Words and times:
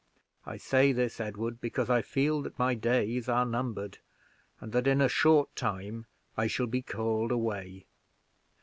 I 0.47 0.57
say 0.57 0.93
this, 0.93 1.19
Edward, 1.19 1.61
because 1.61 1.87
I 1.87 2.01
feel 2.01 2.41
that 2.41 2.57
my 2.57 2.73
days 2.73 3.29
are 3.29 3.45
numbered, 3.45 3.99
and 4.59 4.71
that 4.73 4.87
in 4.87 4.99
a 4.99 5.07
short 5.07 5.55
time 5.55 6.07
I 6.35 6.47
shall 6.47 6.65
be 6.65 6.81
called 6.81 7.31
away. 7.31 7.85